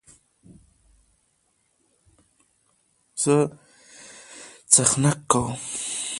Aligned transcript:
زه 3.21 3.35
څخنک 4.71 5.17
کوم. 5.31 5.53